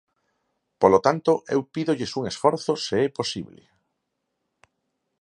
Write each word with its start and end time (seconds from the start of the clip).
Polo 0.81 0.99
tanto, 1.05 1.31
eu 1.53 1.59
pídolles 1.73 2.11
un 2.19 2.23
esforzo, 2.31 2.71
se 2.85 2.95
é 3.05 3.07
posible. 3.17 3.61